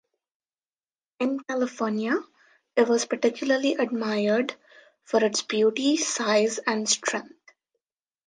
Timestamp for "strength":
6.89-7.53